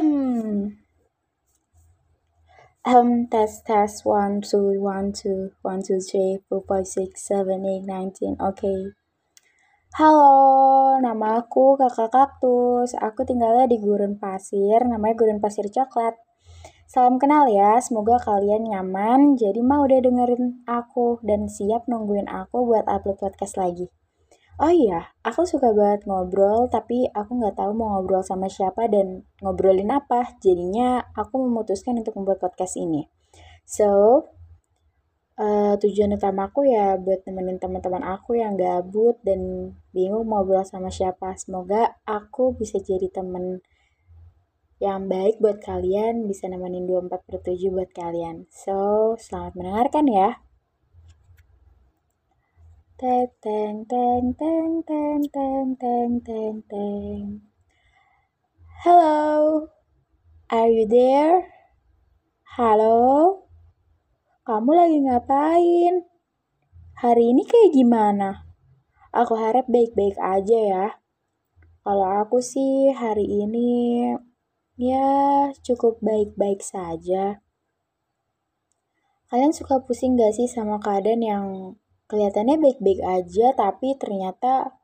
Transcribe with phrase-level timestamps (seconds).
[0.00, 0.80] Um,
[2.88, 7.84] um, test, test, one, two, one, two, one, two, three, four, five, six, seven, eight,
[7.84, 8.32] nineteen.
[8.40, 8.64] Oke.
[8.64, 8.80] Okay.
[10.00, 12.96] Halo, nama aku Kakak Kaktus.
[12.96, 16.16] Aku tinggalnya di Gurun Pasir, namanya Gurun Pasir Coklat.
[16.88, 19.36] Salam kenal ya, semoga kalian nyaman.
[19.36, 23.92] Jadi mau udah dengerin aku dan siap nungguin aku buat upload podcast lagi.
[24.60, 29.24] Oh iya, aku suka banget ngobrol, tapi aku nggak tahu mau ngobrol sama siapa dan
[29.40, 30.36] ngobrolin apa.
[30.36, 33.08] Jadinya aku memutuskan untuk membuat podcast ini.
[33.64, 33.88] So,
[35.40, 40.92] uh, tujuan utamaku ya buat nemenin teman-teman aku yang gabut dan bingung mau ngobrol sama
[40.92, 41.32] siapa.
[41.40, 43.64] Semoga aku bisa jadi temen
[44.76, 48.44] yang baik buat kalian, bisa nemenin 24 per 7 buat kalian.
[48.52, 50.49] So, selamat mendengarkan ya.
[53.00, 57.40] Teng teng teng teng teng teng teng teng teng.
[58.84, 59.64] Hello,
[60.52, 61.48] are you there?
[62.44, 63.00] Halo,
[64.44, 66.04] kamu lagi ngapain?
[67.00, 68.44] Hari ini kayak gimana?
[69.16, 70.86] Aku harap baik-baik aja ya.
[71.80, 74.12] Kalau aku sih hari ini
[74.76, 77.40] ya cukup baik-baik saja.
[79.32, 81.46] Kalian suka pusing gak sih sama keadaan yang
[82.10, 84.74] kelihatannya baik-baik aja tapi ternyata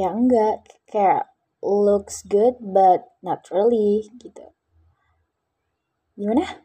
[0.00, 0.64] ya enggak.
[0.88, 1.28] Kayak
[1.60, 4.48] looks good but not really gitu.
[6.16, 6.64] Gimana?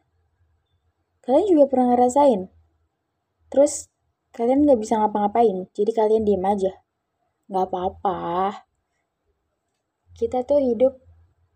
[1.25, 2.47] Kalian juga pernah ngerasain?
[3.51, 3.91] Terus
[4.31, 5.67] kalian nggak bisa ngapa-ngapain?
[5.75, 6.71] Jadi kalian diem aja?
[7.49, 8.21] Nggak apa-apa.
[10.15, 11.01] Kita tuh hidup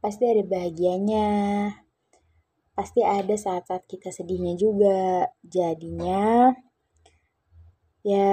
[0.04, 1.30] pasti ada bahagianya.
[2.74, 5.30] Pasti ada saat-saat kita sedihnya juga.
[5.46, 6.50] Jadinya
[8.04, 8.32] ya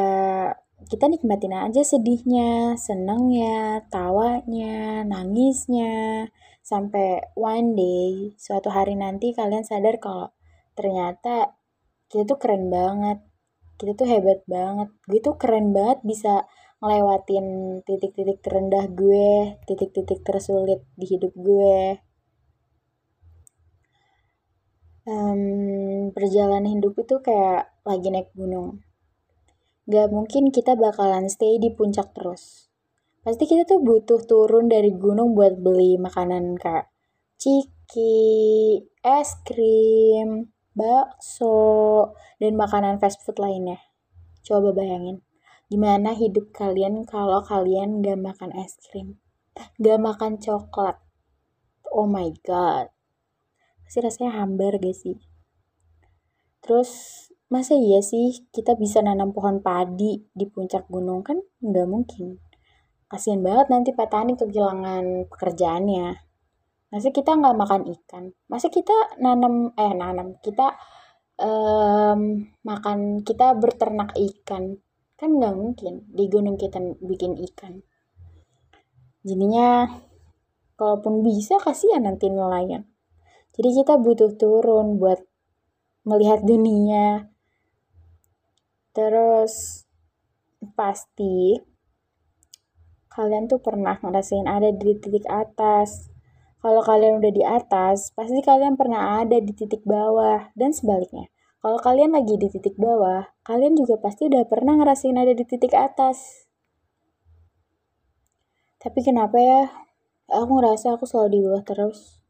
[0.88, 6.26] kita nikmatin aja sedihnya, senengnya, tawanya, nangisnya,
[6.64, 10.32] sampai one day, suatu hari nanti kalian sadar kalau
[10.72, 11.54] ternyata
[12.08, 13.22] kita tuh keren banget,
[13.76, 16.48] kita tuh hebat banget, gue tuh keren banget bisa
[16.80, 17.46] ngelewatin
[17.84, 22.00] titik-titik terendah gue, titik-titik tersulit di hidup gue.
[25.04, 28.84] Um, perjalanan hidup itu kayak lagi naik gunung
[29.90, 32.70] gak mungkin kita bakalan stay di puncak terus.
[33.20, 36.88] Pasti kita tuh butuh turun dari gunung buat beli makanan kayak
[37.36, 43.82] ciki, es krim, bakso, dan makanan fast food lainnya.
[44.46, 45.20] Coba bayangin,
[45.68, 49.20] gimana hidup kalian kalau kalian gak makan es krim,
[49.82, 50.96] gak makan coklat.
[51.90, 52.88] Oh my god.
[53.84, 55.18] Pasti rasanya hambar gak sih?
[56.62, 61.26] Terus masa iya sih kita bisa nanam pohon padi di puncak gunung?
[61.26, 62.38] Kan nggak mungkin.
[63.10, 66.14] Kasian banget nanti petani kehilangan pekerjaannya.
[66.94, 68.24] Masa kita nggak makan ikan?
[68.46, 70.78] Masa kita nanam eh nanam kita
[71.42, 74.78] um, makan kita berternak ikan?
[75.18, 77.82] Kan nggak mungkin di gunung kita bikin ikan.
[79.26, 79.90] Jadinya
[80.78, 82.86] kalaupun bisa kasihan nanti nelayan.
[83.58, 85.18] Jadi kita butuh turun buat
[86.06, 87.28] melihat dunia
[88.90, 89.86] Terus
[90.74, 91.58] pasti
[93.10, 96.10] kalian tuh pernah ngerasain ada di titik atas.
[96.60, 101.32] Kalau kalian udah di atas, pasti kalian pernah ada di titik bawah dan sebaliknya.
[101.60, 105.76] Kalau kalian lagi di titik bawah, kalian juga pasti udah pernah ngerasain ada di titik
[105.76, 106.48] atas.
[108.80, 109.68] Tapi kenapa ya?
[110.32, 112.24] Aku ngerasa aku selalu di bawah terus.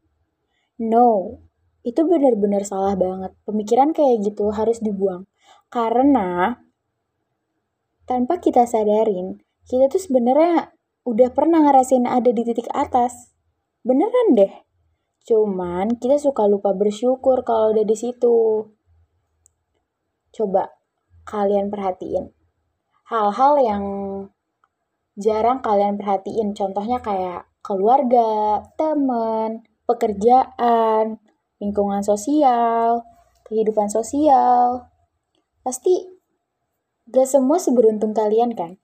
[0.83, 1.39] No,
[1.87, 3.31] itu benar-benar salah banget.
[3.47, 5.30] Pemikiran kayak gitu harus dibuang.
[5.71, 6.51] Karena
[8.03, 10.75] tanpa kita sadarin, kita tuh sebenarnya
[11.07, 13.31] udah pernah ngerasain ada di titik atas.
[13.79, 14.51] Beneran deh.
[15.23, 18.67] Cuman kita suka lupa bersyukur kalau udah di situ.
[20.35, 20.75] Coba
[21.23, 22.35] kalian perhatiin.
[23.07, 23.83] Hal-hal yang
[25.15, 26.51] jarang kalian perhatiin.
[26.51, 31.15] Contohnya kayak keluarga, teman, pekerjaan,
[31.63, 33.07] lingkungan sosial,
[33.47, 34.90] kehidupan sosial,
[35.61, 36.09] Pasti
[37.09, 38.77] gak semua seberuntung kalian kan?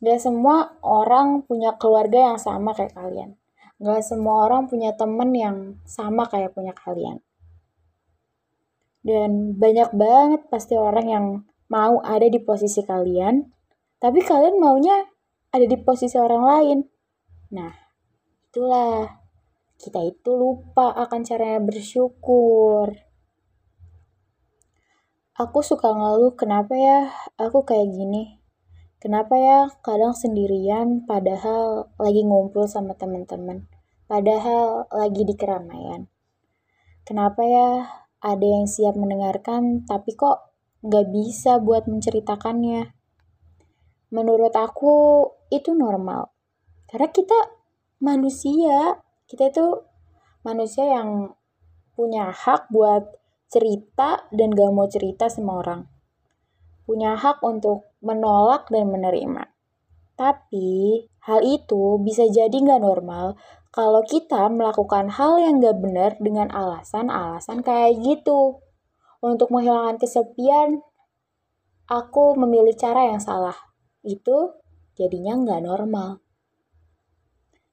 [0.00, 3.36] Gak semua orang punya keluarga yang sama kayak kalian.
[3.80, 7.20] Gak semua orang punya temen yang sama kayak punya kalian.
[9.06, 11.26] Dan banyak banget pasti orang yang
[11.70, 13.38] mau ada di posisi kalian,
[14.02, 15.06] tapi kalian maunya
[15.54, 16.78] ada di posisi orang lain.
[17.54, 17.70] Nah,
[18.50, 19.06] itulah
[19.78, 23.05] kita itu lupa akan caranya bersyukur.
[25.36, 28.40] Aku suka ngeluh kenapa ya aku kayak gini.
[28.96, 33.68] Kenapa ya kadang sendirian padahal lagi ngumpul sama teman-teman.
[34.08, 36.08] padahal lagi di keramaian.
[37.04, 37.68] Kenapa ya
[38.22, 42.96] ada yang siap mendengarkan tapi kok nggak bisa buat menceritakannya?
[44.14, 46.32] Menurut aku itu normal.
[46.88, 47.36] Karena kita
[48.00, 49.84] manusia, kita itu
[50.46, 51.36] manusia yang
[51.92, 55.86] punya hak buat cerita dan gak mau cerita sama orang.
[56.86, 59.50] Punya hak untuk menolak dan menerima.
[60.16, 63.36] Tapi hal itu bisa jadi gak normal
[63.74, 68.64] kalau kita melakukan hal yang gak benar dengan alasan-alasan kayak gitu.
[69.20, 70.80] Untuk menghilangkan kesepian,
[71.84, 73.56] aku memilih cara yang salah.
[74.00, 74.56] Itu
[74.96, 76.24] jadinya gak normal.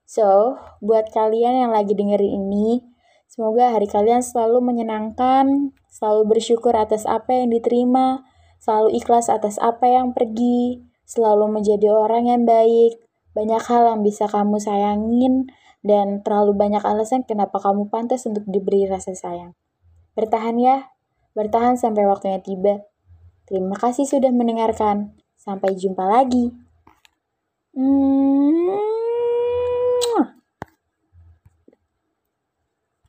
[0.04, 2.84] So, buat kalian yang lagi dengerin ini,
[3.30, 8.24] semoga hari kalian selalu menyenangkan, selalu bersyukur atas apa yang diterima,
[8.58, 13.00] selalu ikhlas atas apa yang pergi, selalu menjadi orang yang baik.
[13.34, 15.50] Banyak hal yang bisa kamu sayangin,
[15.84, 19.52] dan terlalu banyak alasan kenapa kamu pantas untuk diberi rasa sayang.
[20.16, 20.88] Bertahan ya,
[21.36, 22.88] bertahan sampai waktunya tiba.
[23.44, 25.12] Terima kasih sudah mendengarkan.
[25.36, 26.56] Sampai jumpa lagi.
[27.76, 28.83] Hmm.